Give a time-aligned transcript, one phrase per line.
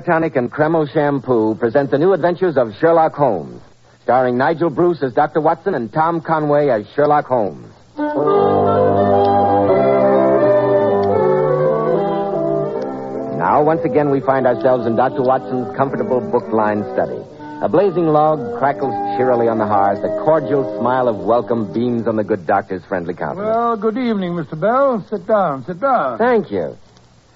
[0.00, 3.60] Hair Tonic and Kreml Shampoo present the new adventures of Sherlock Holmes,
[4.02, 5.42] starring Nigel Bruce as Dr.
[5.42, 7.70] Watson and Tom Conway as Sherlock Holmes.
[13.36, 15.22] Now, once again, we find ourselves in Dr.
[15.22, 17.20] Watson's comfortable book-lined study.
[17.62, 20.02] A blazing log crackles cheerily on the hearth.
[20.02, 23.54] A cordial smile of welcome beams on the good doctor's friendly countenance.
[23.54, 24.58] Well, good evening, Mr.
[24.58, 25.04] Bell.
[25.10, 26.16] Sit down, sit down.
[26.16, 26.78] Thank you.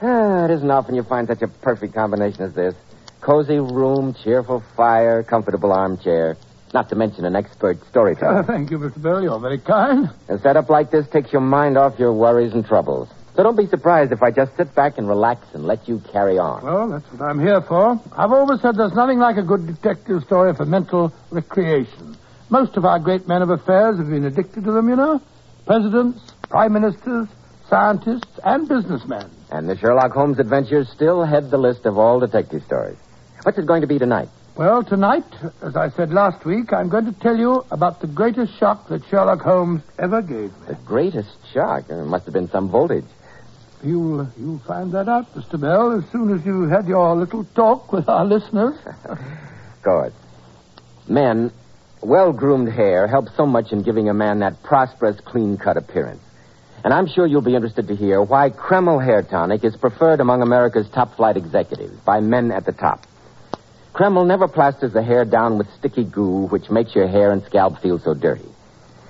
[0.07, 2.75] Ah, it isn't often you find such a perfect combination as this.
[3.23, 6.37] Cozy room, cheerful fire, comfortable armchair.
[6.75, 8.41] Not to mention an expert storyteller.
[8.41, 9.01] Uh, thank you, Mr.
[9.01, 9.23] Bell.
[9.23, 10.11] You're very kind.
[10.29, 13.09] A setup like this takes your mind off your worries and troubles.
[13.35, 16.39] So don't be surprised if I just sit back and relax and let you carry
[16.39, 16.63] on.
[16.65, 17.99] Well, that's what I'm here for.
[18.15, 22.17] I've always said there's nothing like a good detective story for mental recreation.
[22.51, 25.23] Most of our great men of affairs have been addicted to them, you know.
[25.65, 26.21] Presidents,
[26.51, 27.27] prime ministers,
[27.69, 29.31] scientists, and businessmen.
[29.51, 32.97] And the Sherlock Holmes adventures still head the list of all detective stories.
[33.43, 34.29] What's it going to be tonight?
[34.57, 35.25] Well, tonight,
[35.63, 39.03] as I said last week, I'm going to tell you about the greatest shock that
[39.11, 40.67] Sherlock Holmes ever gave me.
[40.69, 41.89] The greatest shock.
[41.89, 43.05] There must have been some voltage.
[43.83, 45.61] You'll, you'll find that out, Mr.
[45.61, 48.79] Bell, as soon as you've had your little talk with our listeners.
[49.83, 50.13] Good.
[51.09, 51.53] Men,
[52.01, 56.23] well groomed hair helps so much in giving a man that prosperous, clean cut appearance.
[56.85, 60.43] And I'm sure you'll be interested to hear why Kreml Hair Tonic is preferred among
[60.43, 63.07] America's top flight executives by men at the top.
[63.95, 67.81] Kreml never plasters the hair down with sticky goo, which makes your hair and scalp
[67.81, 68.49] feel so dirty.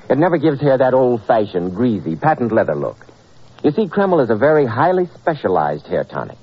[0.09, 2.99] It never gives hair that old fashioned, greasy, patent leather look.
[3.65, 6.39] You see, Kreml is a very highly specialized hair tonic.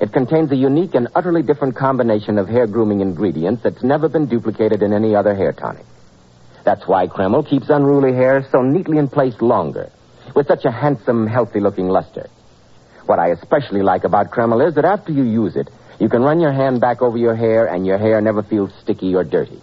[0.00, 4.26] It contains a unique and utterly different combination of hair grooming ingredients that's never been
[4.26, 5.86] duplicated in any other hair tonic.
[6.64, 9.90] That's why Kreml keeps unruly hair so neatly in place longer,
[10.34, 12.28] with such a handsome, healthy looking luster.
[13.06, 15.68] What I especially like about Kreml is that after you use it,
[15.98, 19.14] you can run your hand back over your hair and your hair never feels sticky
[19.14, 19.60] or dirty.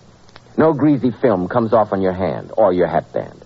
[0.58, 3.44] No greasy film comes off on your hand or your hatband.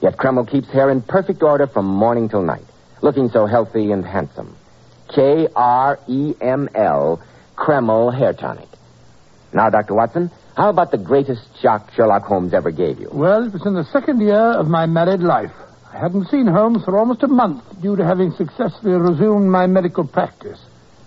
[0.00, 2.64] Yet Kreml keeps hair in perfect order from morning till night
[3.04, 4.56] looking so healthy and handsome.
[5.14, 7.22] K R E M L,
[7.54, 8.68] Kreml Hair Tonic.
[9.52, 9.94] Now, Dr.
[9.94, 13.10] Watson, how about the greatest shock Sherlock Holmes ever gave you?
[13.12, 15.52] Well, it was in the second year of my married life.
[15.94, 20.04] I hadn't seen Holmes for almost a month due to having successfully resumed my medical
[20.04, 20.58] practice.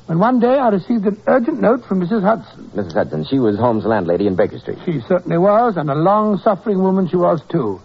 [0.05, 2.21] When one day I received an urgent note from Mrs.
[2.21, 2.71] Hudson.
[2.73, 2.93] Mrs.
[2.93, 4.77] Hudson, she was Holmes' landlady in Baker Street.
[4.85, 7.81] She certainly was, and a long suffering woman she was, too.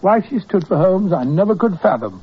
[0.00, 2.22] Why she stood for Holmes, I never could fathom.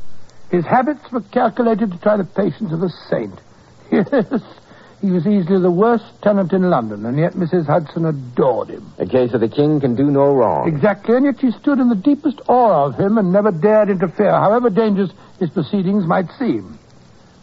[0.50, 3.40] His habits were calculated to try the patience of a saint.
[3.92, 4.42] Yes,
[5.04, 7.66] he was easily the worst tenant in London, and yet Mrs.
[7.66, 8.90] Hudson adored him.
[9.00, 10.66] A case of the king can do no wrong.
[10.66, 14.32] Exactly, and yet she stood in the deepest awe of him and never dared interfere,
[14.32, 16.80] however dangerous his proceedings might seem.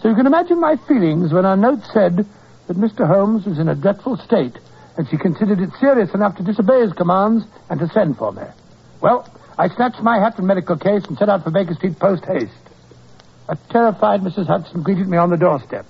[0.01, 2.25] So you can imagine my feelings when our note said
[2.67, 3.07] that Mr.
[3.07, 4.57] Holmes was in a dreadful state,
[4.97, 8.45] and she considered it serious enough to disobey his commands and to send for me.
[9.03, 9.29] Well,
[9.59, 12.53] I snatched my hat and medical case and set out for Baker Street post haste.
[13.51, 14.47] A terrified Mrs.
[14.47, 15.85] Hudson greeted me on the doorstep,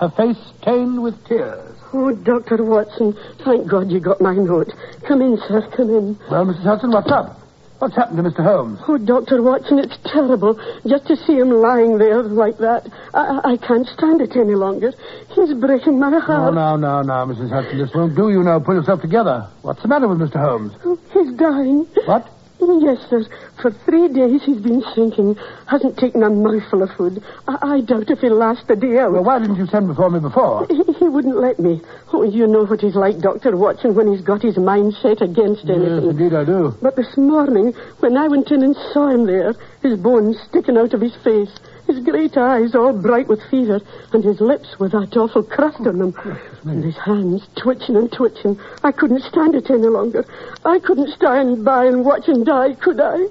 [0.00, 1.76] her face stained with tears.
[1.92, 2.62] Oh, Dr.
[2.64, 4.72] Watson, thank God you got my note.
[5.06, 6.18] Come in, sir, come in.
[6.30, 6.62] Well, Mrs.
[6.62, 7.36] Hudson, what's up?
[7.80, 8.44] What's happened to Mr.
[8.44, 8.78] Holmes?
[8.86, 9.42] Oh, Dr.
[9.42, 10.54] Watson, it's terrible.
[10.86, 12.86] Just to see him lying there like that.
[13.14, 14.92] I, I can't stand it any longer.
[15.34, 16.54] He's breaking my No, heart.
[16.54, 17.48] no, no, no, Mrs.
[17.50, 17.78] Hudson.
[17.78, 18.28] This won't do.
[18.30, 19.48] You know, pull yourself together.
[19.62, 20.36] What's the matter with Mr.
[20.38, 20.72] Holmes?
[20.84, 21.86] Oh, He's dying.
[22.04, 22.28] What?
[22.60, 23.24] Yes, sir.
[23.60, 25.36] For three days he's been sinking.
[25.66, 27.22] Hasn't taken a mouthful of food.
[27.48, 29.12] I, I doubt if he'll last a day out.
[29.12, 30.66] Well, why didn't you send before me before?
[30.68, 31.80] He, he wouldn't let me.
[32.12, 33.56] Oh, you know what he's like, Dr.
[33.56, 35.82] Watson, when he's got his mind set against anything.
[35.82, 36.10] Yes, anything.
[36.10, 36.74] indeed I do.
[36.82, 40.92] But this morning, when I went in and saw him there, his bones sticking out
[40.92, 41.50] of his face,
[41.90, 43.80] his great eyes all bright with fever,
[44.12, 48.12] and his lips with that awful crust on them, oh, and his hands twitching and
[48.12, 50.24] twitching, I couldn't stand it any longer.
[50.64, 53.26] I couldn't stand by and watch him die, could I?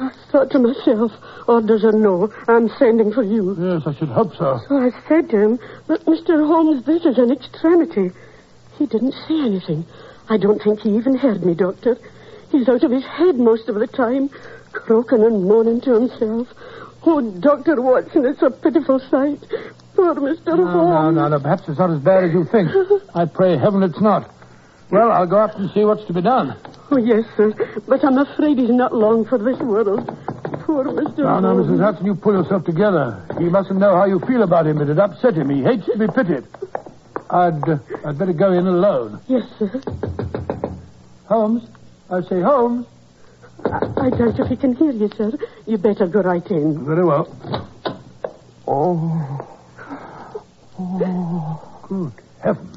[0.00, 1.12] I thought to myself,
[1.46, 3.56] orders or no, I'm sending for you.
[3.58, 4.60] Yes, I should hope so.
[4.68, 6.46] So I said to him, but Mr.
[6.46, 8.12] Holmes, this is an extremity.
[8.78, 9.84] He didn't say anything.
[10.28, 11.98] I don't think he even heard me, Doctor.
[12.50, 14.30] He's out of his head most of the time,
[14.72, 16.48] croaking and moaning to himself.
[17.04, 17.80] Oh, Dr.
[17.80, 19.40] Watson, it's a pitiful sight.
[19.94, 20.46] Poor Mr.
[20.46, 21.16] No, no, Holmes.
[21.16, 21.40] no, no.
[21.40, 22.68] Perhaps it's not as bad as you think.
[23.14, 24.30] I pray heaven it's not.
[24.90, 26.56] Well, I'll go up and see what's to be done.
[26.90, 27.52] Oh, yes, sir.
[27.86, 30.06] But I'm afraid he's not long for this world.
[30.66, 30.94] Poor Mr.
[30.94, 31.18] Holmes.
[31.18, 31.80] No, no, Mrs.
[31.80, 33.24] Hudson, you pull yourself together.
[33.38, 34.80] He mustn't know how you feel about him.
[34.80, 35.48] It'd upset him.
[35.48, 36.44] He hates to be pitied.
[37.30, 39.20] I'd, uh, I'd better go in alone.
[39.28, 39.80] Yes, sir.
[41.26, 41.62] Holmes,
[42.10, 42.86] I say, Holmes.
[43.66, 45.32] I, I doubt if he can hear you, sir.
[45.66, 46.84] You better go right in.
[46.84, 47.28] Very well.
[48.66, 49.46] Oh.
[50.78, 51.86] Oh.
[51.88, 52.12] Good
[52.42, 52.76] heavens.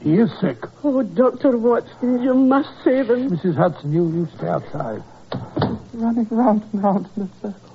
[0.00, 0.58] He is sick.
[0.84, 1.58] Oh, Dr.
[1.58, 3.30] Watson, you must save him.
[3.30, 3.56] Mrs.
[3.56, 5.02] Hudson, you, you stay outside.
[5.92, 7.68] Running round and round in a circle.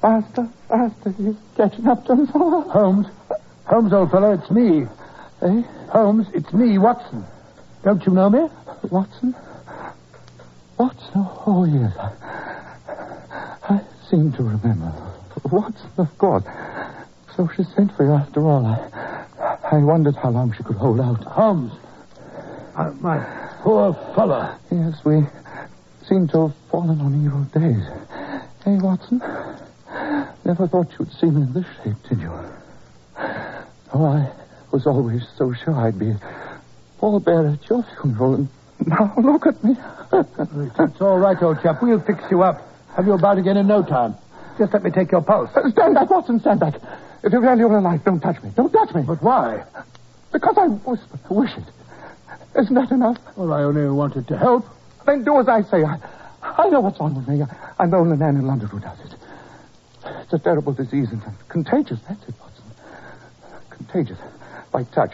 [0.00, 1.10] Faster, faster.
[1.12, 2.62] He's catching up to us all.
[2.62, 3.06] Holmes.
[3.66, 4.86] Holmes, old fellow, it's me.
[5.42, 5.62] Eh?
[5.90, 7.24] Holmes, it's me, Watson.
[7.84, 8.48] Don't you know me?
[8.90, 9.34] Watson?
[10.78, 11.26] Watson?
[11.46, 11.92] Oh, yes.
[11.96, 14.92] I, I seem to remember.
[15.50, 16.44] Watson, of course.
[17.36, 18.64] So she sent for you after all.
[18.64, 18.78] I,
[19.72, 21.22] I wondered how long she could hold out.
[21.24, 21.72] Holmes.
[22.76, 23.18] Uh, my
[23.62, 24.56] poor fellow.
[24.70, 25.26] Yes, we
[26.08, 27.84] seem to have fallen on evil days.
[28.64, 29.18] Hey, Watson?
[30.44, 32.32] Never thought you'd see me in this shape, did you?
[33.92, 34.30] Oh, I
[34.70, 36.14] was always so sure I'd be
[37.00, 38.48] pallbearer at your funeral, and
[38.86, 39.76] now look at me.
[40.12, 41.82] It's all right, old chap.
[41.82, 42.60] We'll fix you up.
[42.96, 44.14] Have you about again in no time.
[44.58, 45.50] Just let me take your pulse.
[45.54, 46.74] Uh, stand back, Watson, stand back.
[47.22, 48.50] If you really want alive, don't touch me.
[48.56, 49.02] Don't touch me.
[49.02, 49.64] But why?
[50.32, 51.64] Because I whisper, wish it.
[52.58, 53.18] Isn't that enough?
[53.36, 54.64] Well, I only wanted to help.
[55.06, 55.84] Then do as I say.
[55.84, 55.98] I,
[56.42, 57.44] I know what's wrong with me.
[57.78, 59.14] I'm the only man in London who does it.
[60.22, 62.00] It's a terrible disease and contagious.
[62.08, 62.64] That's it, Watson.
[63.70, 64.18] Contagious.
[64.72, 65.12] By touch.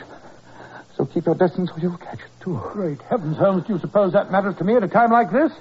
[1.15, 2.61] Keep your distance or you'll catch it, too.
[2.73, 5.53] Great heavens, Holmes, do you suppose that matters to me at a time like this?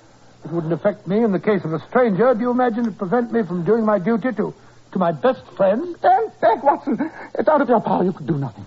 [0.43, 2.33] It wouldn't affect me in the case of a stranger.
[2.33, 4.53] Do you imagine it prevent me from doing my duty to,
[4.93, 5.95] to my best friend?
[5.99, 7.11] Stand back, Watson.
[7.35, 8.03] It's out of your power.
[8.03, 8.65] You can do nothing.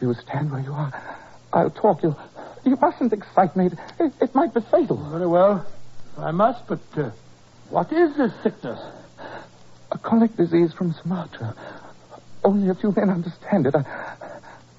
[0.00, 1.20] You stand where you are.
[1.52, 2.02] I'll talk.
[2.02, 2.16] You,
[2.64, 3.70] you mustn't excite me.
[4.00, 4.96] It, it might be fatal.
[5.10, 5.66] Very well.
[6.16, 7.10] I must, but uh,
[7.68, 8.80] what is this sickness?
[9.92, 11.54] A coolie disease from Sumatra.
[12.48, 13.74] Only a few men understand it.
[13.74, 13.84] I,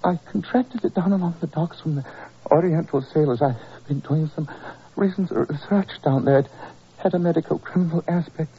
[0.04, 2.06] I contracted it down along the docks from the
[2.50, 3.44] Oriental sailors.
[3.44, 3.58] I've
[3.88, 4.50] been doing some
[4.96, 6.40] recent research down there.
[6.40, 6.48] It
[6.98, 8.50] had a medical criminal aspect.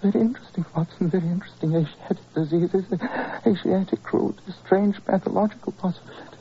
[0.00, 1.10] Very interesting, Watson.
[1.10, 1.74] Very interesting.
[1.74, 2.86] Asiatic diseases,
[3.46, 6.38] Asiatic crude, strange pathological possibilities.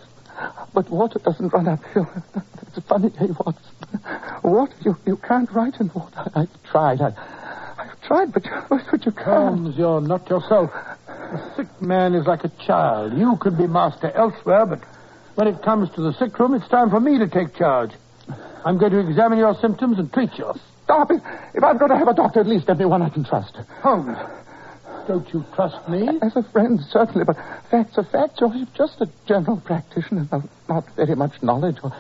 [0.74, 2.08] But water doesn't run uphill.
[2.74, 4.00] It's funny day, Watson.
[4.44, 6.32] Water, you, you can't write in water.
[6.34, 7.02] I've tried.
[7.02, 7.14] I,
[7.78, 9.28] I've tried, but but you can't.
[9.28, 10.72] Holmes, you're not yourself.
[11.32, 13.18] A sick man is like a child.
[13.18, 14.82] You could be master elsewhere, but
[15.36, 17.92] when it comes to the sick room, it's time for me to take charge.
[18.66, 20.52] I'm going to examine your symptoms and treat you.
[20.84, 21.22] Stop it.
[21.54, 23.56] If I'm going to have a doctor, at least get me one I can trust.
[23.82, 24.18] Holmes,
[25.08, 26.20] don't you trust me?
[26.22, 27.38] As a friend, certainly, but
[27.72, 28.42] facts are facts.
[28.42, 31.96] You're just a general practitioner, not, not very much knowledge or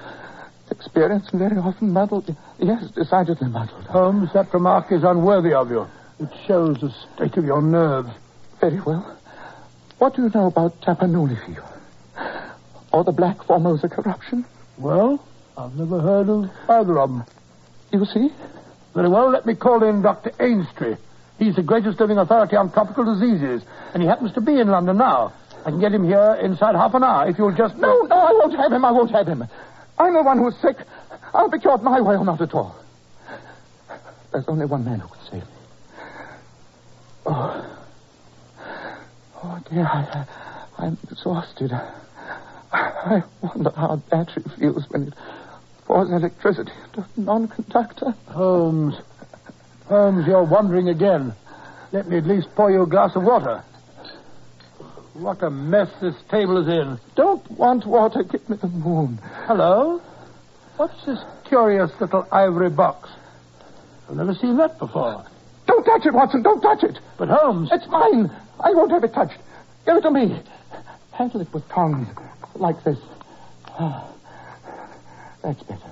[0.69, 2.36] experience, and very often muddled.
[2.60, 3.86] Yes, decidedly muddled.
[3.86, 5.88] Holmes, that remark is unworthy of you.
[6.19, 8.10] It shows the state of your nerves.
[8.60, 9.18] Very well.
[10.01, 11.63] What do you know about Tapanuli fever?
[12.92, 14.45] Or the Black Formosa corruption?
[14.80, 15.24] Well,
[15.56, 17.24] I've never heard of either of them.
[17.92, 18.30] You see?
[18.95, 20.31] Very well, let me call in Dr.
[20.39, 20.98] Ainstree.
[21.38, 23.62] He's the greatest living authority on tropical diseases,
[23.94, 25.33] and he happens to be in London now.
[25.68, 27.77] I can get him here inside half an hour if you'll just.
[27.77, 28.83] No, no, I won't have him.
[28.83, 29.44] I won't have him.
[30.00, 30.77] I'm the one who's sick.
[31.31, 32.75] I'll be cured my way or not at all.
[34.31, 35.56] There's only one man who can save me.
[37.27, 37.81] Oh.
[39.44, 40.26] Oh, dear, I,
[40.86, 41.72] am exhausted.
[41.74, 41.92] I,
[42.72, 45.13] I wonder how a battery feels when it
[45.86, 48.12] pours electricity into a non-conductor.
[48.27, 48.96] Holmes.
[49.86, 51.34] Holmes, you're wandering again.
[51.92, 53.63] Let me at least pour you a glass of water.
[55.13, 57.00] What a mess this table is in.
[57.15, 58.22] Don't want water.
[58.22, 59.20] Give me the moon.
[59.48, 60.01] Hello?
[60.77, 63.10] What's this curious little ivory box?
[64.08, 65.25] I've never seen that before.
[65.72, 66.44] Don't touch it, Watson.
[66.44, 67.00] Don't touch it.
[67.18, 67.70] But Holmes.
[67.72, 68.30] It's mine.
[68.60, 69.38] I won't have it touched.
[69.86, 70.38] Give it to me.
[71.13, 72.10] Handle it with tongs.
[72.56, 72.98] Like this.
[73.70, 74.06] Ah,
[75.42, 75.90] that's better.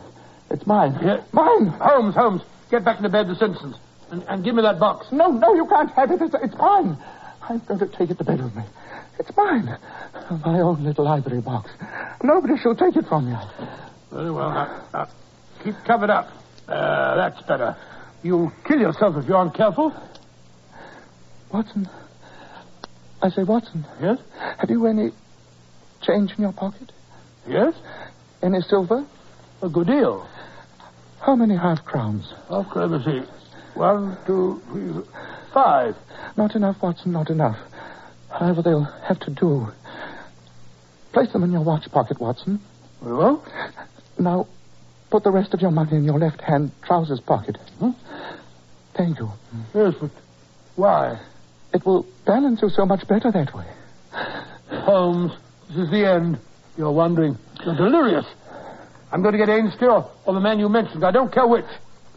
[0.51, 0.99] It's mine.
[1.01, 1.23] Yeah.
[1.31, 1.67] Mine.
[1.67, 3.77] Holmes, Holmes, get back into bed, the Simpsons.
[4.11, 5.07] And, and give me that box.
[5.13, 6.21] No, no, you can't have it.
[6.21, 6.97] It's, it's mine.
[7.47, 8.63] I'm going to take it to bed with me.
[9.17, 9.77] It's mine.
[10.45, 11.71] My own little ivory box.
[12.21, 13.37] Nobody shall take it from me.
[14.11, 14.49] Very well.
[14.49, 15.07] Now, now,
[15.63, 16.27] keep covered up.
[16.67, 17.77] Uh, that's better.
[18.21, 19.93] You'll kill yourself if you aren't careful.
[21.51, 21.87] Watson.
[23.21, 23.85] I say, Watson.
[24.01, 24.19] Yes?
[24.57, 25.11] Have you any
[26.01, 26.91] change in your pocket?
[27.47, 27.73] Yes?
[28.41, 29.05] Any silver?
[29.61, 30.27] A good deal.
[31.21, 32.31] How many half crowns?
[32.49, 33.27] Oh, let me see.
[33.73, 35.03] One, two, three,
[35.53, 35.95] five.
[36.37, 37.57] Not enough, Watson, not enough.
[38.29, 39.67] However, they'll have to do.
[41.13, 42.61] Place them in your watch pocket, Watson.
[43.01, 43.43] Very well.
[44.17, 44.47] Now,
[45.09, 47.57] put the rest of your money in your left hand trousers pocket.
[47.79, 47.91] Hmm?
[48.99, 49.31] Thank you.
[49.73, 50.11] Yes, but
[50.75, 51.21] why?
[51.73, 53.65] It will balance you so much better that way.
[54.83, 55.31] Holmes,
[55.69, 56.37] this is the end.
[56.77, 57.37] You're wondering.
[57.63, 58.25] You're delirious.
[59.09, 61.05] I'm going to get Ainstree or, or the man you mentioned.
[61.05, 61.63] I don't care which.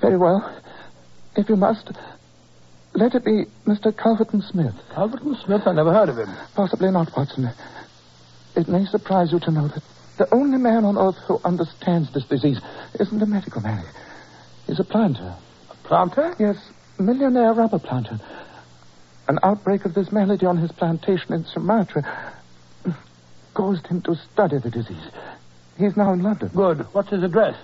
[0.00, 0.60] Very well.
[1.36, 1.88] If you must.
[2.94, 3.92] Let it be Mr.
[3.92, 4.74] Culverton Smith.
[4.92, 5.62] Culverton Smith?
[5.66, 6.34] I never heard of him.
[6.56, 7.48] Possibly not, Watson.
[8.56, 9.82] It may surprise you to know that
[10.18, 12.60] the only man on earth who understands this disease
[12.98, 13.84] isn't a medical man.
[14.66, 15.36] He's a planter.
[15.92, 16.34] Planter?
[16.38, 16.56] Yes,
[16.98, 18.18] millionaire rubber planter.
[19.28, 22.32] An outbreak of this malady on his plantation in Sumatra
[23.52, 25.10] caused him to study the disease.
[25.76, 26.48] He's now in London.
[26.54, 26.78] Good.
[26.94, 27.58] What's his address?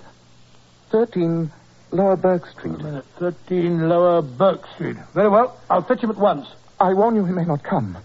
[0.91, 1.51] 13
[1.91, 2.75] Lower Burke Street.
[2.75, 3.07] A minute.
[3.19, 4.99] 13 Lower Burke Street.
[5.15, 5.59] Very well.
[5.71, 6.47] I'll fetch him at once.
[6.79, 7.97] I warn you, he may not come.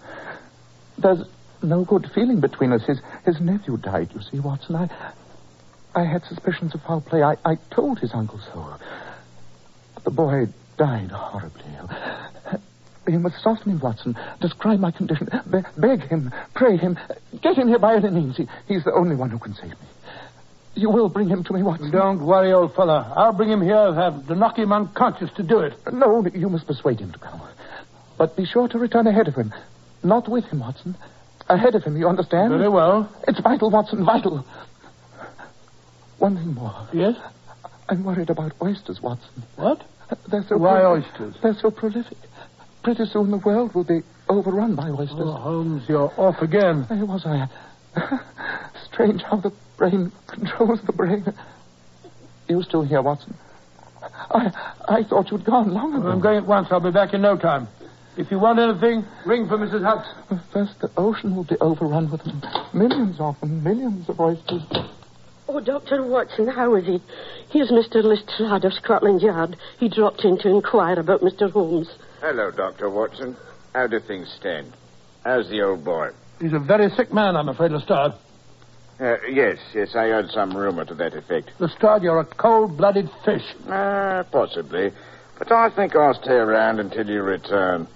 [0.98, 1.28] There's
[1.62, 2.86] no good feeling between us.
[2.86, 4.78] His, his nephew died, you see, Watson.
[4.78, 4.90] I,
[5.94, 7.24] I had suspicions of foul play.
[7.24, 8.78] I, I told his uncle so.
[10.04, 11.64] The boy died horribly.
[13.08, 14.18] You must soften him, Watson.
[14.40, 15.28] Describe my condition.
[15.50, 16.98] Be- beg him, pray him.
[17.42, 18.38] Get him here by any means.
[18.38, 19.88] He, he's the only one who can save me.
[20.76, 21.92] You will bring him to me, Watson.
[21.92, 23.06] Don't worry, old fellow.
[23.16, 23.94] I'll bring him here.
[23.94, 25.74] Have to knock him unconscious to do it.
[25.92, 27.42] No, you must persuade him to come.
[28.18, 29.54] But be sure to return ahead of him.
[30.04, 30.96] Not with him, Watson.
[31.50, 32.52] Ahead of him, you understand?
[32.54, 33.14] Very well.
[33.28, 34.46] It's vital, Watson, vital.
[36.20, 36.88] One thing more.
[36.94, 37.18] Yes?
[37.90, 39.44] I'm worried about oysters, Watson.
[39.58, 39.84] What?
[40.30, 41.12] They're so Why prolific.
[41.14, 41.36] oysters?
[41.42, 42.18] They're so prolific.
[42.84, 45.20] Pretty soon the world will be overrun by oysters.
[45.22, 46.86] Oh, Holmes, you're off again.
[46.90, 47.48] There was I.
[48.92, 51.26] Strange how the brain controls the brain.
[52.48, 53.36] You still here, Watson?
[54.32, 54.52] I
[54.88, 56.08] I thought you'd gone long ago.
[56.10, 56.68] I'm going at once.
[56.72, 57.68] I'll be back in no time.
[58.18, 59.84] If you want anything, ring for Mrs.
[59.84, 60.42] Hudson.
[60.52, 62.44] First, the ocean will be overrun with them.
[62.74, 64.62] Millions of them, millions of oysters.
[65.48, 66.04] Oh, Dr.
[66.04, 67.02] Watson, how is he?
[67.50, 68.02] Here's Mr.
[68.04, 69.58] Lestrade of Scotland Yard.
[69.78, 71.52] He dropped in to inquire about Mr.
[71.52, 71.90] Holmes.
[72.22, 72.90] Hello, Dr.
[72.90, 73.36] Watson.
[73.74, 74.72] How do things stand?
[75.26, 76.12] How's the old boy?
[76.40, 78.14] He's a very sick man, I'm afraid, Lestrade.
[79.00, 81.52] Uh, yes, yes, I heard some rumor to that effect.
[81.60, 83.44] Lestrade, you're a cold-blooded fish.
[83.68, 84.92] Ah, possibly.
[85.38, 87.88] But I think I'll stay around until you return.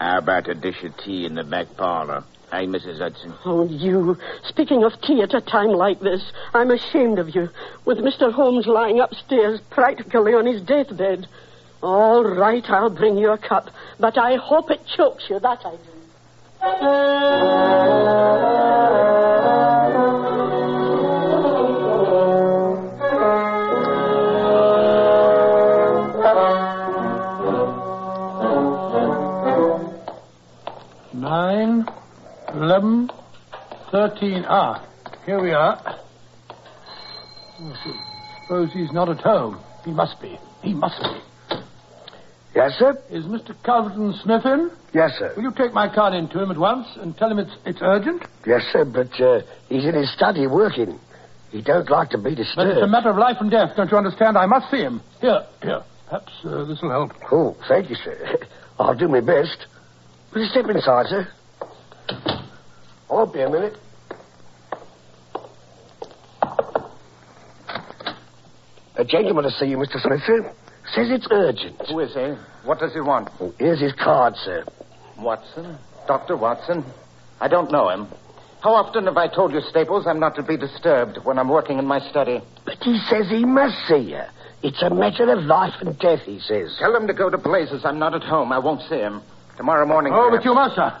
[0.00, 2.24] How about a dish of tea in the back parlor?
[2.52, 2.98] Hey, Mrs.
[2.98, 3.32] Hudson.
[3.46, 4.18] Oh, you.
[4.44, 6.20] Speaking of tea at a time like this,
[6.52, 7.48] I'm ashamed of you.
[7.86, 8.30] With Mr.
[8.30, 11.26] Holmes lying upstairs, practically on his deathbed.
[11.82, 13.70] All right, I'll bring you a cup.
[13.98, 15.78] But I hope it chokes you, that I do.
[32.72, 33.10] 11,
[33.90, 34.44] 13.
[34.48, 34.88] Ah,
[35.26, 35.76] here we are.
[37.60, 39.60] I suppose he's not at home.
[39.84, 40.38] He must be.
[40.62, 41.58] He must be.
[42.54, 42.96] Yes, sir?
[43.10, 43.54] Is Mr.
[43.62, 44.70] Culverton Smith in?
[44.94, 45.34] Yes, sir.
[45.36, 47.80] Will you take my card in to him at once and tell him it's, it's
[47.82, 48.22] urgent?
[48.46, 50.98] Yes, sir, but uh, he's in his study working.
[51.50, 52.56] He don't like to be disturbed.
[52.56, 54.38] But it's a matter of life and death, don't you understand?
[54.38, 55.02] I must see him.
[55.20, 55.82] Here, here.
[56.06, 57.12] Perhaps uh, this will help.
[57.30, 58.38] Oh, thank you, sir.
[58.78, 59.66] I'll do my best.
[60.32, 61.28] Will you step inside, sir?
[63.12, 63.76] I'll be a minute.
[68.96, 70.00] A gentleman to see you, Mr.
[70.00, 70.50] Smith, sir.
[70.94, 71.76] Says it's urgent.
[71.88, 72.34] Who is he?
[72.64, 73.28] What does he want?
[73.40, 74.64] Oh, here's his card, sir.
[75.18, 75.78] Watson?
[76.06, 76.36] Dr.
[76.36, 76.84] Watson?
[77.40, 78.08] I don't know him.
[78.62, 81.78] How often have I told you, Staples, I'm not to be disturbed when I'm working
[81.78, 82.40] in my study?
[82.64, 84.22] But he says he must see you.
[84.62, 86.76] It's a matter of life and death, he says.
[86.78, 87.84] Tell him to go to blazes.
[87.84, 88.52] I'm not at home.
[88.52, 89.22] I won't see him.
[89.56, 90.12] Tomorrow morning.
[90.14, 90.96] Oh, but you must, sir.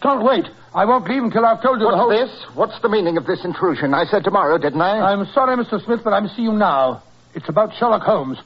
[0.00, 0.44] Can't wait.
[0.74, 2.08] I won't leave until I've told you the whole.
[2.08, 2.56] What's this?
[2.56, 3.94] What's the meaning of this intrusion?
[3.94, 5.12] I said tomorrow, didn't I?
[5.12, 5.82] I'm sorry, Mr.
[5.84, 7.02] Smith, but I'm seeing you now.
[7.34, 8.38] It's about Sherlock Holmes.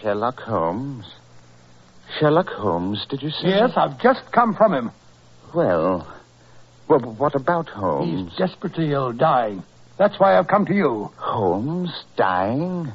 [0.00, 1.06] Sherlock Holmes?
[2.18, 3.48] Sherlock Holmes, did you say?
[3.48, 4.90] Yes, I've just come from him.
[5.54, 6.12] Well,
[6.88, 8.30] well, what about Holmes?
[8.30, 9.62] He's desperately ill, dying.
[9.98, 11.10] That's why I've come to you.
[11.16, 12.92] Holmes dying?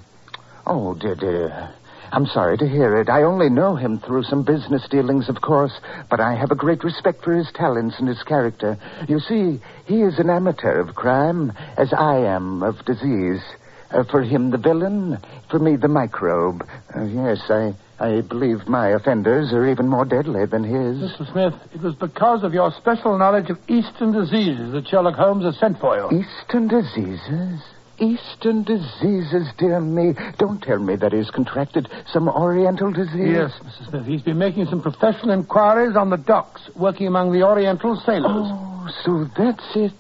[0.66, 1.74] Oh, dear, dear.
[2.14, 3.10] I'm sorry to hear it.
[3.10, 5.74] I only know him through some business dealings, of course,
[6.12, 8.78] but I have a great respect for his talents and his character.
[9.08, 13.42] You see, he is an amateur of crime, as I am of disease.
[13.90, 15.18] Uh, for him, the villain.
[15.50, 16.68] For me, the microbe.
[16.96, 21.12] Uh, yes, I, I believe my offenders are even more deadly than his.
[21.12, 21.32] Mr.
[21.32, 25.58] Smith, it was because of your special knowledge of Eastern diseases that Sherlock Holmes has
[25.58, 26.22] sent for you.
[26.22, 27.60] Eastern diseases?
[28.00, 30.14] Eastern diseases, dear me.
[30.38, 33.30] Don't tell me that he's contracted some Oriental disease.
[33.32, 33.90] Yes, Mrs.
[33.90, 34.06] Smith.
[34.06, 38.32] He's been making some professional inquiries on the docks, working among the Oriental sailors.
[38.50, 39.94] Oh, so that's it.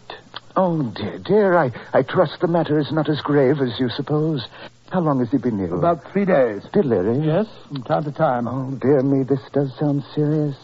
[0.55, 1.57] Oh, dear, dear.
[1.57, 4.47] I, I trust the matter is not as grave as you suppose.
[4.91, 5.77] How long has he been ill?
[5.79, 6.63] About three days.
[6.71, 7.25] Delirious?
[7.25, 8.47] Yes, from time to time.
[8.47, 10.55] Oh, dear me, this does sound serious.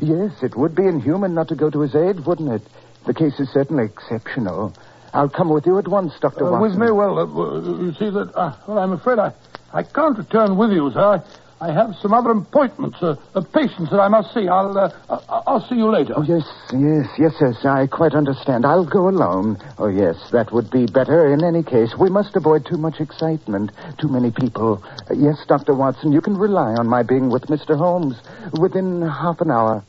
[0.00, 2.62] Yes, it would be inhuman not to go to his aid, wouldn't it?
[3.06, 4.74] The case is certainly exceptional.
[5.16, 6.46] I'll come with you at once, Dr.
[6.46, 6.78] Uh, Watson.
[6.78, 8.30] with me, well, uh, uh, you see that.
[8.34, 9.32] Uh, well, I'm afraid I,
[9.72, 11.22] I can't return with you, sir.
[11.58, 14.46] I have some other appointments, uh, uh, patients that I must see.
[14.46, 16.12] I'll, uh, I- I'll see you later.
[16.14, 16.44] Oh, yes,
[16.74, 17.64] yes, yes, yes.
[17.64, 18.66] I quite understand.
[18.66, 19.56] I'll go alone.
[19.78, 21.94] Oh, yes, that would be better in any case.
[21.98, 24.82] We must avoid too much excitement, too many people.
[25.10, 25.72] Uh, yes, Dr.
[25.72, 27.74] Watson, you can rely on my being with Mr.
[27.74, 28.16] Holmes
[28.52, 29.82] within half an hour.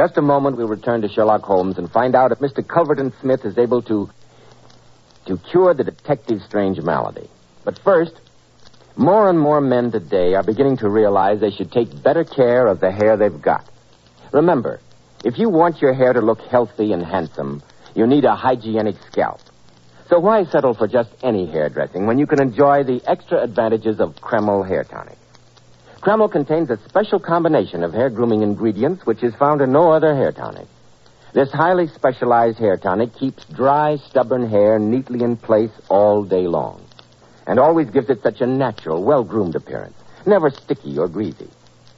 [0.00, 2.66] Just a moment, we'll return to Sherlock Holmes and find out if Mr.
[2.66, 4.08] Culverton Smith is able to
[5.26, 7.28] to cure the detective's strange malady.
[7.66, 8.14] But first,
[8.96, 12.80] more and more men today are beginning to realize they should take better care of
[12.80, 13.68] the hair they've got.
[14.32, 14.80] Remember,
[15.22, 17.62] if you want your hair to look healthy and handsome,
[17.94, 19.42] you need a hygienic scalp.
[20.08, 24.14] So why settle for just any hairdressing when you can enjoy the extra advantages of
[24.16, 25.18] Kreml hair tonic?
[26.00, 30.14] Kreml contains a special combination of hair grooming ingredients which is found in no other
[30.14, 30.66] hair tonic.
[31.34, 36.82] This highly specialized hair tonic keeps dry, stubborn hair neatly in place all day long
[37.46, 41.50] and always gives it such a natural, well-groomed appearance, never sticky or greasy.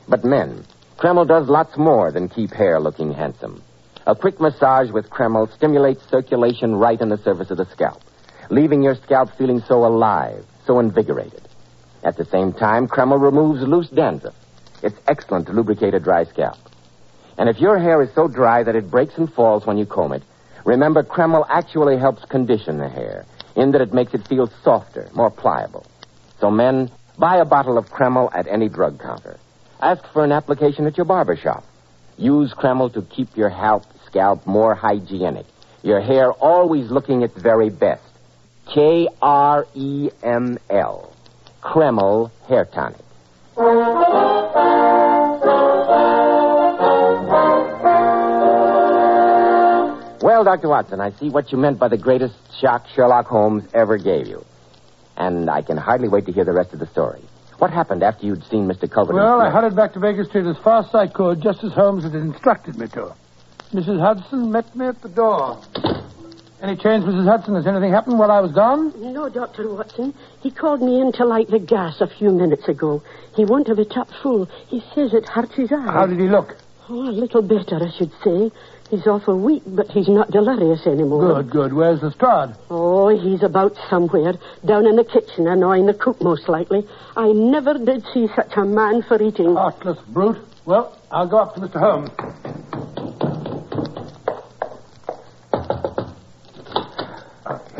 [0.08, 0.64] But men,
[0.98, 3.62] Kreml does lots more than keep hair looking handsome.
[4.06, 8.02] A quick massage with Kreml stimulates circulation right in the surface of the scalp,
[8.50, 11.46] leaving your scalp feeling so alive, so invigorated.
[12.04, 14.34] At the same time, Kreml removes loose dandruff.
[14.82, 16.58] It's excellent to lubricate a dry scalp.
[17.38, 20.12] And if your hair is so dry that it breaks and falls when you comb
[20.12, 20.22] it,
[20.64, 25.30] remember Kreml actually helps condition the hair in that it makes it feel softer, more
[25.30, 25.86] pliable.
[26.40, 29.38] So men, buy a bottle of Kreml at any drug counter.
[29.80, 31.64] Ask for an application at your barber shop.
[32.16, 35.46] Use Kreml to keep your halp, scalp more hygienic.
[35.82, 38.02] Your hair always looking its very best.
[38.72, 41.11] K R E M L.
[41.62, 42.98] Kreml Hair Tonic.
[50.22, 50.68] Well, Dr.
[50.68, 54.44] Watson, I see what you meant by the greatest shock Sherlock Holmes ever gave you.
[55.16, 57.22] And I can hardly wait to hear the rest of the story.
[57.58, 58.88] What happened after you'd seen Mr.
[58.88, 59.14] Culverton?
[59.14, 62.04] Well, I hurried back to Baker Street as fast as I could, just as Holmes
[62.04, 63.14] had instructed me to.
[63.72, 64.00] Mrs.
[64.00, 65.60] Hudson met me at the door.
[66.62, 67.26] Any change, Mrs.
[67.26, 67.56] Hudson?
[67.56, 68.92] Has anything happened while I was gone?
[69.12, 69.68] No, Dr.
[69.68, 70.14] Watson.
[70.42, 73.02] He called me in to light the gas a few minutes ago.
[73.34, 74.46] He won't have it up full.
[74.68, 75.90] He says it hurts his eyes.
[75.90, 76.56] How did he look?
[76.88, 78.52] Oh, a little better, I should say.
[78.90, 81.42] He's awful weak, but he's not delirious anymore.
[81.42, 81.72] Good, good.
[81.72, 82.54] Where's Lestrade?
[82.70, 84.34] Oh, he's about somewhere.
[84.64, 86.86] Down in the kitchen, annoying the cook, most likely.
[87.16, 89.56] I never did see such a man for eating.
[89.56, 90.38] Heartless brute.
[90.64, 91.80] Well, I'll go up to Mr.
[91.80, 92.10] Holmes.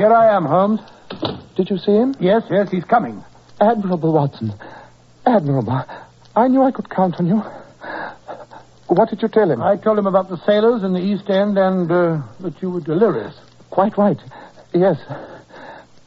[0.03, 0.81] Here I am, Holmes.
[1.55, 2.17] Did you see him?
[2.19, 3.23] Yes, yes, he's coming.
[3.61, 4.53] Admirable, Watson.
[5.25, 5.85] Admirable.
[6.35, 7.41] I knew I could count on you.
[8.89, 9.63] What did you tell him?
[9.63, 12.81] I told him about the sailors in the East End and uh, that you were
[12.81, 13.33] delirious.
[13.71, 14.19] Quite right.
[14.75, 14.99] Yes.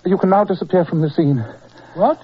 [0.05, 1.38] You can now disappear from the scene.
[1.93, 2.19] What?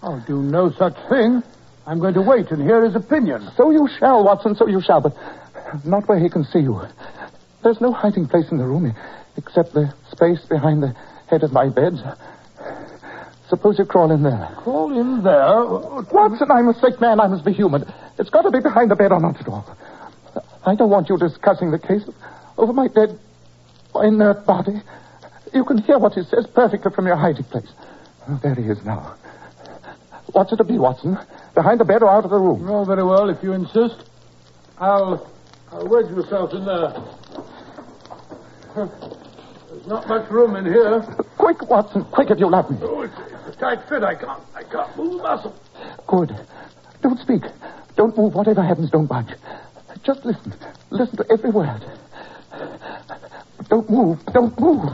[0.00, 1.42] I'll do no such thing.
[1.88, 3.50] I'm going to wait and hear his opinion.
[3.56, 5.16] So you shall, Watson, so you shall, but
[5.84, 6.82] not where he can see you.
[7.64, 8.94] There's no hiding place in the room
[9.36, 10.94] except the space behind the
[11.28, 11.94] head of my bed.
[13.48, 14.48] Suppose you crawl in there.
[14.58, 15.64] Crawl in there.
[16.12, 17.20] Watson, I'm a sick man.
[17.20, 17.84] I must be human.
[18.18, 19.76] It's got to be behind the bed or not at all.
[20.64, 22.02] I don't want you discussing the case
[22.56, 23.18] over my dead,
[23.94, 24.80] inert body.
[25.52, 27.70] You can hear what he says perfectly from your hiding place.
[28.28, 29.16] Oh, there he is now.
[30.32, 31.18] What's it to be, Watson?
[31.54, 32.68] Behind the bed or out of the room?
[32.68, 34.04] Oh, very well, if you insist.
[34.78, 35.30] I'll,
[35.70, 36.92] I'll wedge myself in there.
[39.84, 41.02] There's not much room in here.
[41.36, 42.78] Quick, Watson, quick if you love me.
[42.80, 44.02] Oh, it's, it's a tight fit.
[44.02, 45.54] I can't, I can't move a muscle.
[46.06, 46.34] Good.
[47.02, 47.42] Don't speak.
[47.94, 48.34] Don't move.
[48.34, 49.34] Whatever happens, don't budge.
[50.02, 50.54] Just listen.
[50.88, 51.82] Listen to every word.
[53.68, 54.24] Don't move.
[54.32, 54.90] Don't move.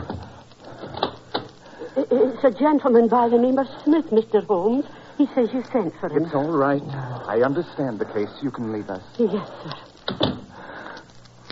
[1.95, 4.45] It's a gentleman by the name of Smith, Mr.
[4.45, 4.83] Holmes.
[5.17, 6.25] He says you sent for him.
[6.25, 6.83] It's all right.
[7.27, 8.29] I understand the case.
[8.41, 9.03] You can leave us.
[9.17, 10.37] Yes, sir.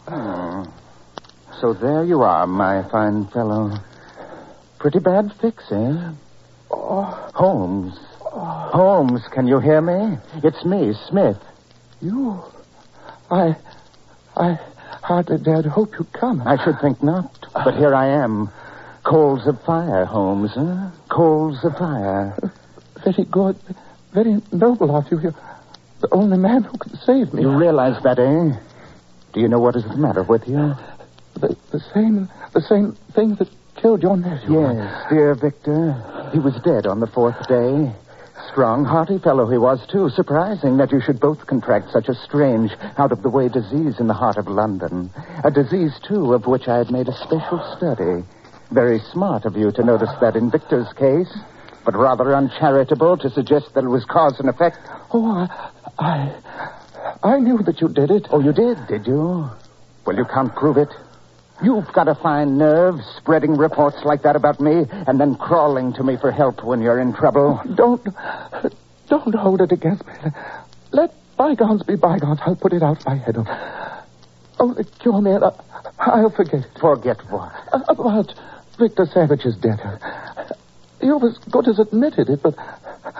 [0.10, 0.74] Oh.
[1.60, 3.74] So there you are, my fine fellow.
[4.80, 6.12] Pretty bad fix, eh?
[6.70, 7.98] Holmes.
[8.22, 10.18] Holmes, can you hear me?
[10.42, 11.38] It's me, Smith.
[12.02, 12.42] You.
[13.30, 13.58] I.
[14.38, 14.58] I
[15.02, 16.48] hardly dared hope you'd come.
[16.48, 17.30] I should think not.
[17.54, 18.50] But here I am.
[19.04, 20.92] Coals of fire, Holmes, huh?
[21.10, 22.38] Coals of fire.
[23.04, 23.58] Very good.
[24.14, 25.20] Very noble of you.
[25.20, 25.36] You're
[26.00, 27.42] the only man who can save me.
[27.42, 28.58] You realize that, eh?
[29.34, 30.74] Do you know what is the matter with you?
[31.40, 32.30] The, the same.
[32.54, 34.62] The same thing that killed your nephew.
[34.62, 36.30] Yes, dear Victor.
[36.34, 37.92] He was dead on the fourth day.
[38.52, 40.10] Strong, hearty fellow he was, too.
[40.10, 44.08] Surprising that you should both contract such a strange, out of the way disease in
[44.08, 45.10] the heart of London.
[45.44, 48.24] A disease, too, of which I had made a special study.
[48.72, 51.32] Very smart of you to notice that in Victor's case,
[51.86, 54.78] but rather uncharitable to suggest that it was cause and effect.
[55.14, 58.28] Oh, I, I, I knew that you did it.
[58.32, 59.50] Oh, you did, did you?
[60.06, 60.90] Well, you can't prove it.
[61.62, 66.04] You've got a fine nerve, spreading reports like that about me, and then crawling to
[66.04, 67.62] me for help when you're in trouble.
[67.76, 68.02] Don't,
[69.10, 70.14] don't hold it against me.
[70.92, 72.40] Let bygones be bygones.
[72.46, 73.36] I'll put it out of my head.
[74.60, 75.44] Only cure me, and
[76.00, 76.80] I'll forget it.
[76.80, 77.52] Forget what?
[77.90, 78.34] About
[78.78, 79.80] Victor Savage's death.
[81.02, 82.56] You've as good as admitted it, but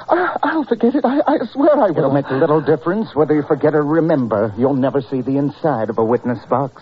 [0.10, 1.06] I'll forget it.
[1.06, 1.98] I, I swear I will.
[1.98, 4.54] It'll make little difference whether you forget or remember.
[4.58, 6.82] You'll never see the inside of a witness box.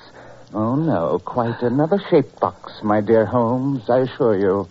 [0.54, 1.20] Oh, no.
[1.20, 4.68] Quite another shape box, my dear Holmes, I assure you.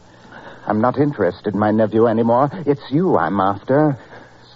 [0.66, 2.50] I'm not interested in my nephew anymore.
[2.66, 3.98] It's you I'm after.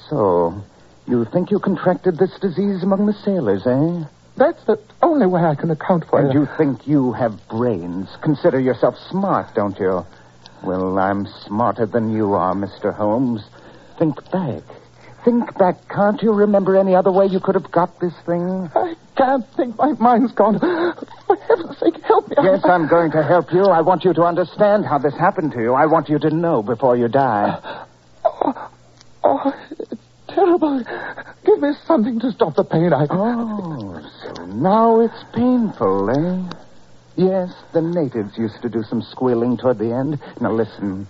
[0.08, 0.62] So,
[1.06, 4.04] you think you contracted this disease among the sailors, eh?
[4.36, 6.36] That's the only way I can account for And it.
[6.36, 8.08] And you think you have brains.
[8.22, 10.04] Consider yourself smart, don't you?
[10.62, 12.94] Well, I'm smarter than you are, Mr.
[12.94, 13.42] Holmes.
[13.98, 14.62] Think back.
[15.24, 15.88] Think back.
[15.88, 18.70] Can't you remember any other way you could have got this thing?
[18.74, 18.89] I
[19.20, 19.76] can't think.
[19.76, 20.58] My mind's gone.
[20.58, 22.36] For heaven's sake, help me.
[22.42, 23.64] Yes, I'm going to help you.
[23.64, 25.74] I want you to understand how this happened to you.
[25.74, 27.86] I want you to know before you die.
[28.24, 28.70] Oh,
[29.24, 30.82] oh, it's terrible.
[31.44, 32.92] Give me something to stop the pain.
[32.92, 33.06] I.
[33.10, 36.56] Oh, so now it's painful, eh?
[37.16, 40.18] Yes, the natives used to do some squealing toward the end.
[40.40, 41.06] Now listen.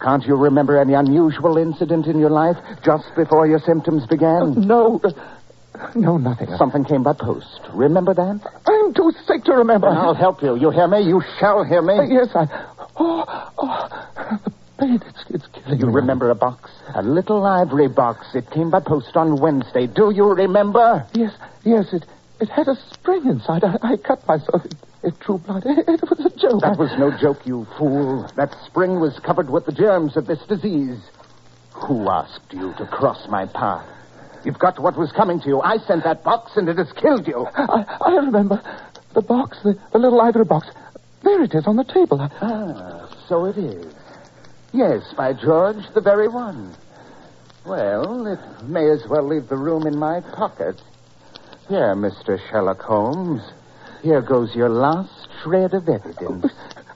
[0.00, 4.54] Can't you remember any unusual incident in your life just before your symptoms began?
[4.60, 5.00] No.
[5.94, 6.48] No, nothing.
[6.56, 7.60] Something came by post.
[7.72, 8.40] Remember that?
[8.66, 9.88] I'm too sick to remember.
[9.88, 10.56] I'll help you.
[10.56, 11.00] You hear me?
[11.02, 11.94] You shall hear me.
[11.98, 12.46] Uh, yes, I.
[12.96, 15.92] Oh, oh, the pain, it's, it's killing You me.
[15.92, 16.70] remember a box?
[16.94, 18.26] A little ivory box.
[18.34, 19.86] It came by post on Wednesday.
[19.86, 21.06] Do you remember?
[21.14, 21.32] Yes,
[21.64, 22.04] yes, it,
[22.40, 23.62] it had a spring inside.
[23.64, 24.64] I, I cut myself.
[24.64, 25.62] It, it drew blood.
[25.64, 26.60] It, it was a joke.
[26.62, 28.28] That was no joke, you fool.
[28.36, 30.98] That spring was covered with the germs of this disease.
[31.86, 33.86] Who asked you to cross my path?
[34.48, 35.60] You've got what was coming to you.
[35.60, 37.46] I sent that box, and it has killed you.
[37.54, 38.62] I, I remember.
[39.12, 40.68] The box, the, the little ivory box.
[41.22, 42.18] There it is on the table.
[42.40, 43.92] Ah, so it is.
[44.72, 46.74] Yes, by George, the very one.
[47.66, 50.80] Well, it may as well leave the room in my pocket.
[51.68, 52.40] Here, Mr.
[52.48, 53.42] Sherlock Holmes.
[54.02, 56.46] Here goes your last shred of evidence.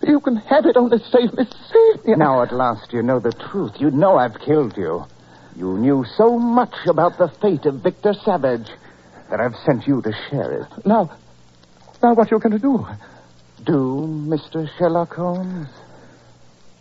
[0.02, 1.44] you can have it, only save me.
[1.70, 2.14] Save me.
[2.16, 3.72] Now, at last, you know the truth.
[3.78, 5.04] You know I've killed you.
[5.56, 8.68] You knew so much about the fate of Victor Savage
[9.30, 10.86] that I've sent you to share it.
[10.86, 11.10] Now,
[12.02, 12.86] now what you going to do?
[13.64, 14.68] Do, Mr.
[14.78, 15.68] Sherlock Holmes?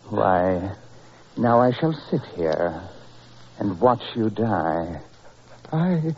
[0.08, 0.74] Why,
[1.36, 2.82] now I shall sit here
[3.58, 5.00] and watch you die.
[5.70, 6.14] I.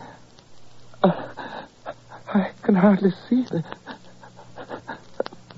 [1.03, 1.29] Uh,
[2.35, 3.65] I can hardly see the.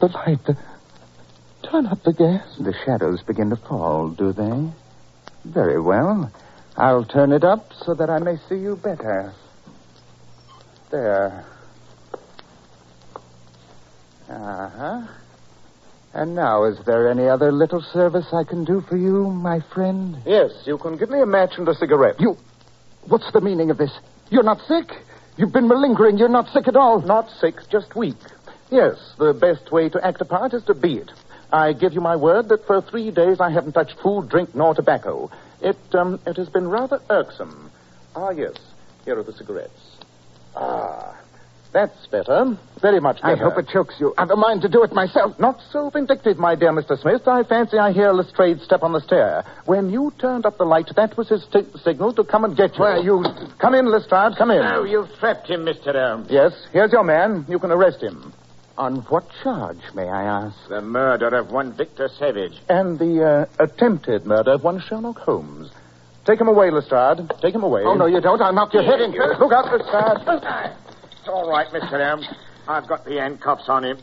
[0.01, 0.45] The light.
[0.45, 0.59] The,
[1.71, 2.57] turn up the gas.
[2.59, 4.71] The shadows begin to fall, do they?
[5.45, 6.31] Very well.
[6.77, 9.33] I'll turn it up so that I may see you better.
[10.91, 11.45] There.
[14.29, 15.07] Uh huh.
[16.13, 20.17] And now, is there any other little service I can do for you, my friend?
[20.27, 22.17] Yes, you can give me a match and a cigarette.
[22.19, 22.37] You.
[23.09, 23.93] What's the meaning of this?
[24.31, 24.91] You're not sick?
[25.37, 26.19] You've been malingering.
[26.19, 27.01] You're not sick at all.
[27.01, 28.17] Not sick, just weak.
[28.71, 31.11] Yes, the best way to act a part is to be it.
[31.53, 34.75] I give you my word that for three days I haven't touched food, drink, nor
[34.75, 35.31] tobacco.
[35.61, 37.71] It, um, it has been rather irksome.
[38.15, 38.55] Ah, yes.
[39.05, 39.81] Here are the cigarettes.
[40.55, 41.17] Ah,
[41.73, 42.57] that's better.
[42.81, 43.35] Very much better.
[43.35, 44.15] I hope it chokes you.
[44.17, 45.39] I've a mind to do it myself.
[45.39, 46.99] Not so vindictive, my dear Mr.
[47.01, 47.27] Smith.
[47.29, 49.45] I fancy I hear Lestrade's step on the stair.
[49.67, 52.75] When you turned up the light, that was his sti- signal to come and get
[52.77, 52.81] you.
[52.81, 53.25] Where you-
[53.59, 54.37] Come in, Lestrade.
[54.37, 54.63] Come in.
[54.63, 55.93] Oh, you've trapped him, Mr.
[55.93, 56.29] Holmes.
[56.31, 57.45] Yes, here's your man.
[57.49, 58.33] You can arrest him.
[58.79, 60.57] On what charge, may I ask?
[60.69, 62.53] The murder of one Victor Savage.
[62.69, 65.71] And the uh, attempted murder of one Sherlock Holmes.
[66.27, 67.31] Take him away, Lestrade.
[67.41, 67.83] Take him away.
[67.87, 68.43] Oh, no, you don't.
[68.43, 69.13] I'll knock your head in.
[69.13, 70.73] Look out, Lestrade.
[71.21, 72.09] It's all right, Mr.
[72.09, 72.29] Holmes.
[72.69, 73.99] I've got the handcuffs on him.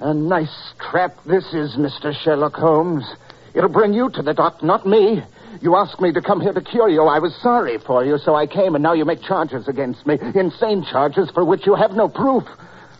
[0.00, 2.12] A nice trap this is, Mr.
[2.12, 3.04] Sherlock Holmes.
[3.54, 5.22] It'll bring you to the dock, not me.
[5.60, 7.02] You asked me to come here to cure you.
[7.04, 10.18] I was sorry for you, so I came, and now you make charges against me.
[10.34, 12.42] Insane charges for which you have no proof.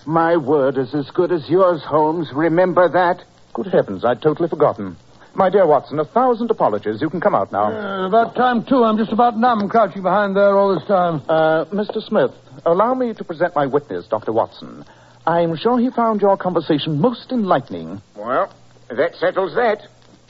[0.08, 2.30] My word is as good as yours, Holmes.
[2.34, 3.22] Remember that.
[3.52, 4.96] Good heavens, I'd totally forgotten.
[5.34, 7.02] My dear Watson, a thousand apologies.
[7.02, 7.64] You can come out now.
[7.64, 8.84] Uh, about time, too.
[8.84, 11.20] I'm just about numb, crouching behind there all this time.
[11.28, 12.02] Uh, Mr.
[12.02, 12.30] Smith,
[12.64, 14.32] allow me to present my witness, Dr.
[14.32, 14.82] Watson.
[15.26, 18.00] I'm sure he found your conversation most enlightening.
[18.16, 18.50] Well,
[18.88, 19.82] that settles that.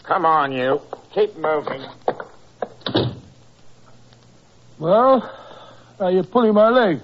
[0.03, 0.81] Come on, you.
[1.15, 1.87] Keep moving.
[4.81, 5.23] Well,
[6.01, 6.99] uh, you're pulling my leg.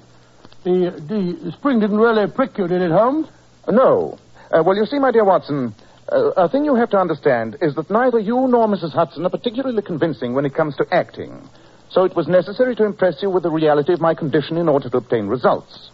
[0.65, 3.29] The, the spring didn't really prick you, did it, Holmes?
[3.69, 4.19] No.
[4.51, 5.75] Uh, well, you see, my dear Watson,
[6.09, 8.93] uh, a thing you have to understand is that neither you nor Mrs.
[8.93, 11.49] Hudson are particularly convincing when it comes to acting.
[11.91, 14.89] So it was necessary to impress you with the reality of my condition in order
[14.91, 15.91] to obtain results.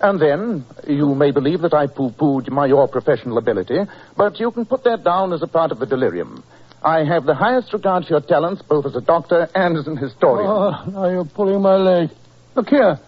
[0.00, 3.78] And then, you may believe that I pooh poohed my your professional ability,
[4.16, 6.44] but you can put that down as a part of the delirium.
[6.82, 9.96] I have the highest regard for your talents, both as a doctor and as an
[9.96, 10.46] historian.
[10.50, 12.10] Oh, now you're pulling my leg.
[12.54, 12.98] Look here.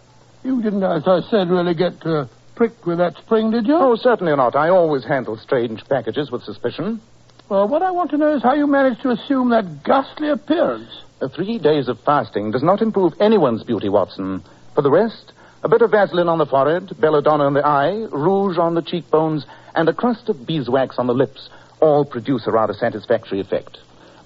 [0.47, 3.75] You didn't, as I said, really get uh, pricked with that spring, did you?
[3.75, 4.55] Oh, certainly not.
[4.55, 7.01] I always handle strange packages with suspicion.
[7.49, 10.89] Well, what I want to know is how you managed to assume that ghastly appearance.
[11.21, 14.41] Uh, Three days of fasting does not improve anyone's beauty, Watson.
[14.77, 15.33] For the rest,
[15.65, 19.47] a bit of Vaseline on the forehead, belladonna on the eye, rouge on the cheekbones,
[19.75, 21.49] and a crust of beeswax on the lips
[21.81, 23.79] all produce a rather satisfactory effect.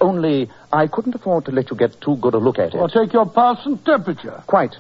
[0.02, 2.78] Only I couldn't afford to let you get too good a look at it.
[2.78, 4.42] I'll take your pulse and temperature.
[4.46, 4.74] Quite.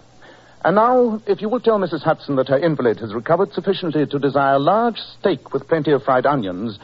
[0.62, 2.02] And now, if you will tell Mrs.
[2.02, 6.02] Hudson that her invalid has recovered sufficiently to desire a large steak with plenty of
[6.02, 6.78] fried onions.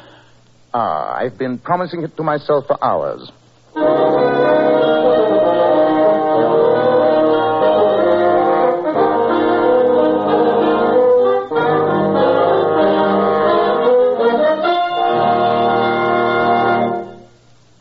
[0.72, 3.30] Ah, I've been promising it to myself for hours.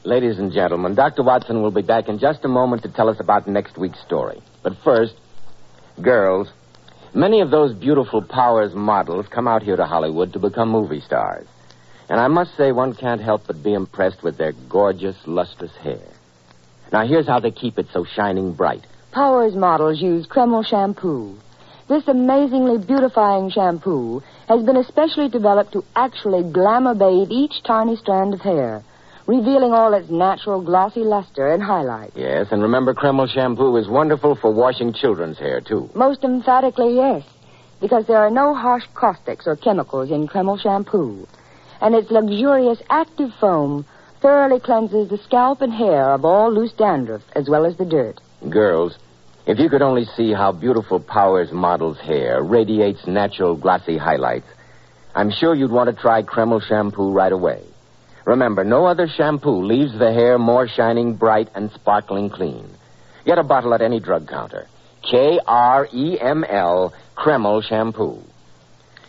[0.03, 1.23] Ladies and gentlemen, Dr.
[1.23, 4.41] Watson will be back in just a moment to tell us about next week's story.
[4.61, 5.13] But first,
[6.01, 6.49] girls,
[7.13, 11.47] many of those beautiful Powers models come out here to Hollywood to become movie stars.
[12.09, 16.01] And I must say, one can't help but be impressed with their gorgeous, lustrous hair.
[16.91, 18.85] Now, here's how they keep it so shining bright.
[19.11, 21.39] Powers models use Kreml shampoo.
[21.87, 28.33] This amazingly beautifying shampoo has been especially developed to actually glamour bathe each tiny strand
[28.33, 28.83] of hair,
[29.27, 32.11] revealing all its natural glossy luster and highlight.
[32.15, 35.89] Yes, and remember, Kreml shampoo is wonderful for washing children's hair, too.
[35.95, 37.23] Most emphatically, yes,
[37.81, 41.27] because there are no harsh caustics or chemicals in Kreml shampoo.
[41.81, 43.85] And its luxurious active foam
[44.21, 48.19] thoroughly cleanses the scalp and hair of all loose dandruff as well as the dirt.
[48.49, 48.97] Girls,
[49.45, 54.47] if you could only see how beautiful Powers model's hair radiates natural glossy highlights,
[55.13, 57.63] I'm sure you'd want to try Kreml shampoo right away.
[58.25, 62.67] Remember, no other shampoo leaves the hair more shining bright and sparkling clean.
[63.25, 64.67] Get a bottle at any drug counter.
[65.09, 68.19] K R E M L Kreml shampoo.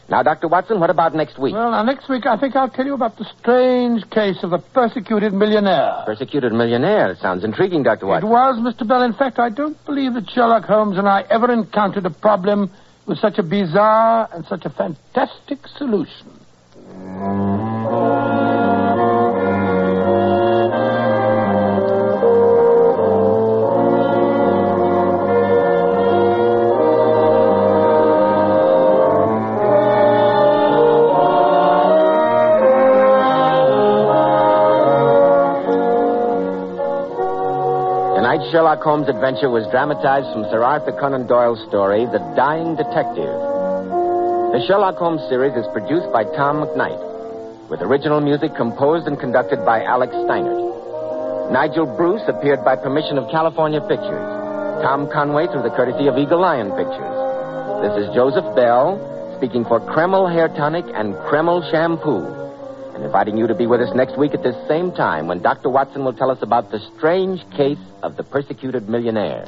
[0.09, 0.47] Now, Dr.
[0.47, 1.55] Watson, what about next week?
[1.55, 4.59] Well, now, next week I think I'll tell you about the strange case of the
[4.59, 6.05] persecuted millionaire.
[6.07, 7.11] Persecuted millionaire.
[7.11, 8.07] It sounds intriguing, Dr.
[8.07, 8.29] Watson.
[8.29, 8.87] It was, Mr.
[8.87, 9.03] Bell.
[9.03, 12.71] In fact, I don't believe that Sherlock Holmes and I ever encountered a problem
[13.07, 16.31] with such a bizarre and such a fantastic solution.
[38.53, 43.35] Sherlock Holmes adventure was dramatized from Sir Arthur Conan Doyle's story, The Dying Detective.
[44.55, 47.01] The Sherlock Holmes series is produced by Tom McKnight,
[47.67, 51.51] with original music composed and conducted by Alex Steinert.
[51.51, 54.31] Nigel Bruce appeared by permission of California Pictures.
[54.87, 57.19] Tom Conway through the courtesy of Eagle Lion Pictures.
[57.83, 58.95] This is Joseph Bell
[59.39, 62.46] speaking for Kreml Hair Tonic and Kreml Shampoo
[62.97, 65.69] and inviting you to be with us next week at this same time when Dr.
[65.69, 69.45] Watson will tell us about the strange case of the persecuted millionaire.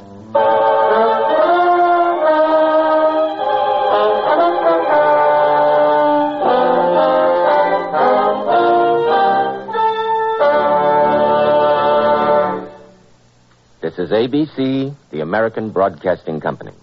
[13.81, 16.73] This is ABC, the American Broadcasting Company.